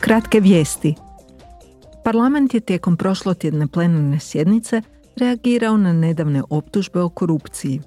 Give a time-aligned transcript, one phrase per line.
[0.00, 0.94] Kratke vijesti.
[2.04, 4.82] Parlament je tijekom prošlotjedne plenarne sjednice
[5.16, 7.80] reagirao na nedavne optužbe o korupciji.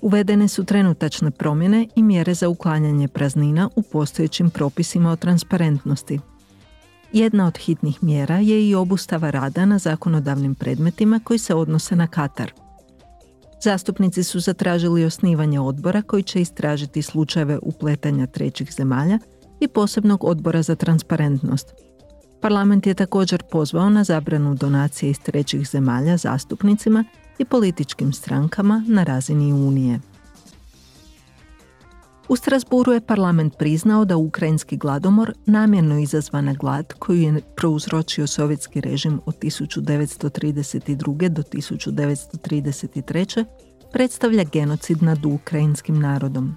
[0.00, 6.20] Uvedene su trenutačne promjene i mjere za uklanjanje praznina u postojećim propisima o transparentnosti.
[7.12, 12.06] Jedna od hitnih mjera je i obustava rada na zakonodavnim predmetima koji se odnose na
[12.06, 12.52] Katar.
[13.62, 19.18] Zastupnici su zatražili osnivanje odbora koji će istražiti slučajeve upletanja trećih zemalja
[19.60, 21.74] i posebnog odbora za transparentnost.
[22.40, 27.04] Parlament je također pozvao na zabranu donacije iz trećih zemalja zastupnicima
[27.38, 30.00] i političkim strankama na razini Unije.
[32.28, 38.80] U Strasburu je parlament priznao da ukrajinski gladomor, namjerno izazvana glad koju je prouzročio sovjetski
[38.80, 41.28] režim od 1932.
[41.28, 43.44] do 1933.
[43.92, 46.56] predstavlja genocid nad ukrajinskim narodom.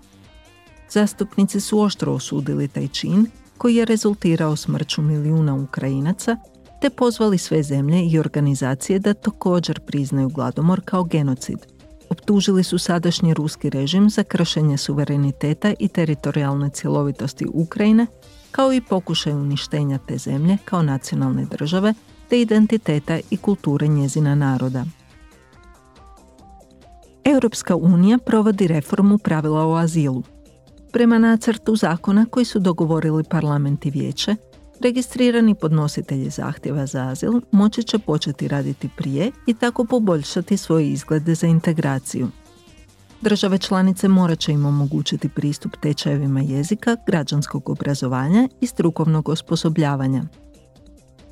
[0.91, 3.26] Zastupnici su oštro osudili taj čin
[3.58, 6.38] koji je rezultirao smrću milijuna Ukrajinaca
[6.81, 11.58] te pozvali sve zemlje i organizacije da također priznaju gladomor kao genocid.
[12.09, 18.08] Optužili su sadašnji ruski režim za kršenje suvereniteta i teritorijalne cjelovitosti Ukrajine,
[18.52, 21.94] kao i pokušaj uništenja te zemlje kao nacionalne države
[22.30, 24.86] te identiteta i kulture njezina naroda.
[27.23, 30.23] Europska unija provodi reformu pravila o azilu.
[30.92, 34.36] Prema nacrtu zakona koji su dogovorili parlament i vijeće,
[34.80, 41.36] registrirani podnositelji zahtjeva za azil moći će početi raditi prije i tako poboljšati svoje izglede
[41.36, 42.28] za integraciju.
[43.22, 50.23] Države članice morat će im omogućiti pristup tečajevima jezika, građanskog obrazovanja i strukovnog osposobljavanja.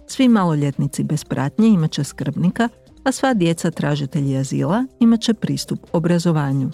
[0.08, 2.70] Svi maloljetnici bez pratnje imat će skrbnika,
[3.04, 6.72] a sva djeca tražitelji azila imat će pristup obrazovanju.